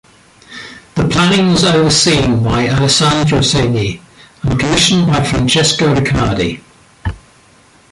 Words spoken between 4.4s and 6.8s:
and commissioned by Francesco Riccardi.